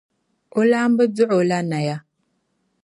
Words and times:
O 0.59 0.61
laamba 0.69 1.03
dɔɣi 1.15 1.33
o 1.41 1.47
la 1.49 1.57
Naya. 1.69 1.97